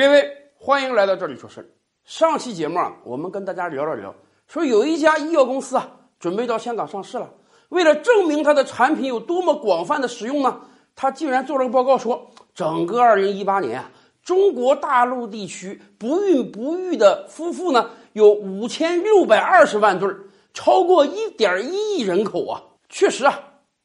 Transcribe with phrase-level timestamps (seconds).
[0.00, 1.74] 列位，欢迎来到这里说事。
[2.06, 4.14] 上期节目啊，我们跟大家聊了聊，
[4.48, 7.30] 说有一家医药公司啊，准备到香港上市了。
[7.68, 10.58] 为了证明它的产品有多么广泛的使用呢，
[10.96, 13.90] 他竟然做了个报告，说整个2018年啊，
[14.22, 20.08] 中国大陆地区不孕不育的夫妇呢有5620万对，
[20.54, 22.62] 超过1.1亿人口啊。
[22.88, 23.38] 确实啊，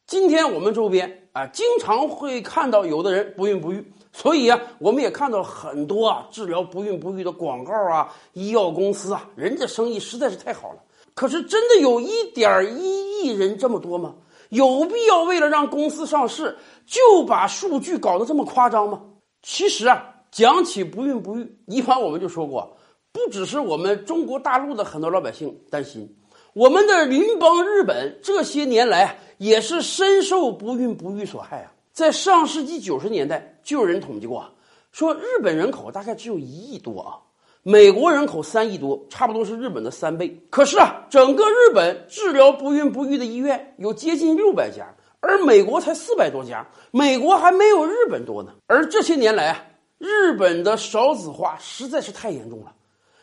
[0.08, 3.84] 今天我们周边啊，经常会看到有的人不孕不育。
[4.14, 10.80] 所以啊，我们也看到很多啊治疗不孕不育的广告啊，医药公司啊，人家生意实在是太好了。
[11.16, 14.14] 可是真的有一点一亿人这么多吗？
[14.50, 19.02] 有必要为了让公司上市就把数据搞得这么夸张吗？
[19.42, 22.78] 其实啊，讲起不孕不育，以往我们就说过，
[23.12, 26.08] 不只是我们中国大陆的很多老百姓担心，
[26.54, 31.72] 我们的邻邦日本这些年来也是深受不孕不育所害啊。
[31.92, 34.46] 在上世纪九十年代，就有人统计过，
[34.92, 37.16] 说日本人口大概只有一亿多啊，
[37.64, 40.38] 美国人口三亿多，差不多是日本的三倍。
[40.50, 48.52] 可是啊，整个日本治疗不孕不育的医院有接近六百家，而美国才四百多家，美国还没有日本多呢。
[48.68, 49.66] 而这些年来啊，
[49.98, 52.74] 日本的少子化实在是太严重了。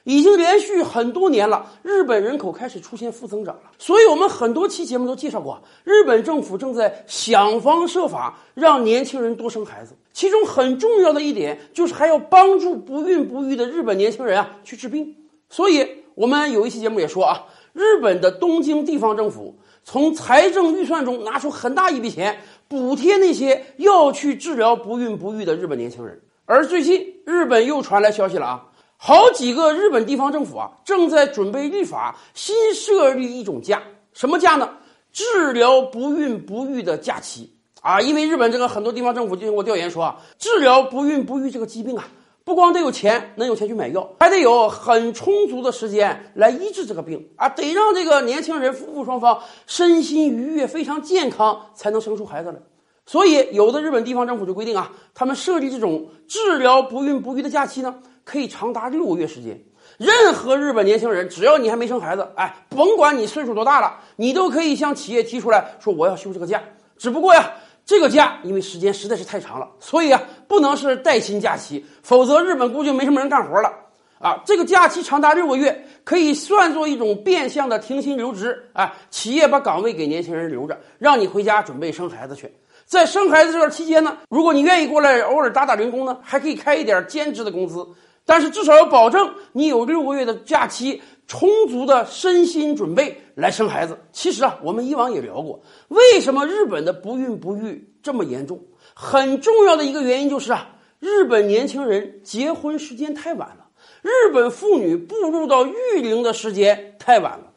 [0.04, 3.62] 已经连续很多年了，日本人口开始出现负增长了。
[3.78, 9.94] 所以，我们很多期节目都介绍过，日本政府正在想方设法让年轻人多生孩子。
[10.12, 15.14] 其中很重要的一点就是还要帮助不孕不育的日本年轻人啊去治病。
[15.48, 22.36] 所以，我们有一期节目也说啊，日本的东京地方政府从财政预算中拿出很大一笔钱
[22.68, 26.20] 补贴那些要去治疗不孕不育的日本年轻人。
[26.44, 28.66] 而最近，日本又传来消息了啊。
[29.04, 34.70] 好几个日本地方政府啊，正在准备立法，新设立一种假，什么假呢？
[35.12, 38.00] 治疗不孕不育的假期啊！
[38.00, 42.06] 因为日本这个很多地方政府进行过调研，说啊，治疗不孕不育这个疾病啊，
[42.44, 52.58] 不光得有钱，能有钱去买药，还得有很充足的时间来医治这个病啊，得让这个年轻人夫妇双方身心愉悦、非常健康，才能生出孩子来。
[53.04, 57.96] 所以，有的日本地方政府就规定啊，他们设立这种治疗不孕不育的假期呢。
[58.24, 59.60] 可以长达六个月时间，
[59.98, 66.62] 任何日本年轻人，只要你还没生孩子，哎，甭管你岁数多大了，你都可以向企业提出来说我要休这个假。
[66.96, 67.50] 只不过呀，
[67.84, 73.72] 这个假因为时间实在是太长了，所以啊，不能是带薪假期，否则日本估计没什么人干活了。
[74.20, 78.70] 啊，这个假期长达六个月，可以算作一种变相的停薪留职。
[78.72, 82.48] 啊，企业把岗位给年轻人留着，让你回家准备生孩子去。
[82.86, 87.84] 在生孩子这段期间呢，如果你愿意过来偶尔打打零工呢，还可以开一点兼职的工资。
[88.24, 93.98] 但是至少要保证你有六个月的假期，充足的身心准备来生孩子。
[94.12, 98.60] 其实啊，我们以往也聊过，为什么日本的不孕不育这么严重？
[98.94, 103.66] 很重要的一个原因就是啊，日本年轻人结婚时间太晚了，
[104.02, 107.52] 日本妇女步入到育龄的时间太晚了。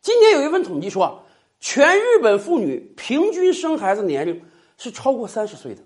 [0.00, 1.22] 今天有一份统计说，
[1.60, 4.42] 全日本妇女平均生孩子年龄
[4.78, 5.82] 是超过三十岁的，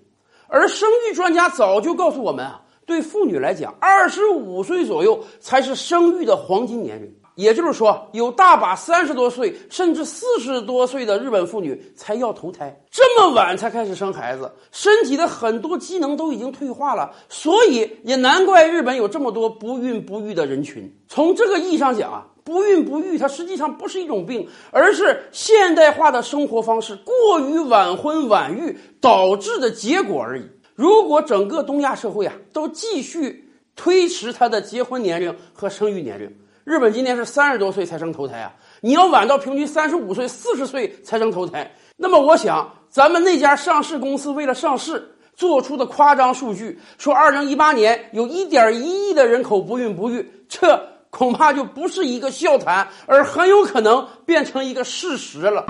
[0.47, 2.61] 而生育专家早就告诉我们啊。
[2.85, 7.13] 对妇女来讲，二十五岁左右才是生育的黄金年龄。
[7.35, 17.11] 也就是说，有大把三十多岁甚至四十多岁的日本妇女才要投胎，这么晚才开始生孩子，身体的很多机能都已经退化了。
[17.29, 20.87] 所以也难怪日本有这么多不孕不育的人群。
[21.07, 30.43] 从这个意义上讲啊，不孕不育它实际上不是一种病，而是现代化的生活方式过于晚婚晚育导致的结果而已。
[30.75, 36.31] 如果整个东亚社会啊都继续推迟他的结婚年龄和生育年龄，
[36.63, 50.79] 日本今年是三十多岁才生头胎啊，你要晚到平均三十五岁、四十岁才生头胎，那么我想咱们那家上市公司为了上市做出的夸张数据，说二零一八年有一点一亿的人口不孕不育，这
[51.09, 55.65] 恐怕就不是一个笑谈，而很有可能变成一个事实了。